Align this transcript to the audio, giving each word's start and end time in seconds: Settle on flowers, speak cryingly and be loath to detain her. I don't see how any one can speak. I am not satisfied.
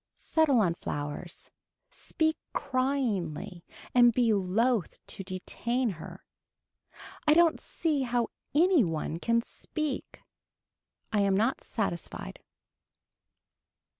Settle 0.15 0.61
on 0.61 0.73
flowers, 0.73 1.51
speak 1.91 2.35
cryingly 2.55 3.61
and 3.93 4.11
be 4.13 4.33
loath 4.33 4.97
to 5.05 5.23
detain 5.23 5.91
her. 5.91 6.25
I 7.27 7.35
don't 7.35 7.59
see 7.59 8.01
how 8.01 8.29
any 8.55 8.83
one 8.83 9.19
can 9.19 9.43
speak. 9.43 10.23
I 11.13 11.19
am 11.19 11.37
not 11.37 11.61
satisfied. 11.61 12.39